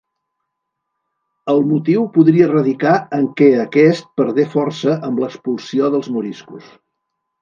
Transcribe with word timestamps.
El 1.51 1.59
motiu 1.73 2.07
podria 2.15 2.47
radicar 2.53 2.93
en 3.19 3.27
què 3.41 3.49
aquest 3.67 4.09
perdé 4.21 4.47
força 4.55 4.97
amb 5.11 5.23
l'expulsió 5.25 5.91
dels 5.99 6.11
moriscos. 6.17 6.73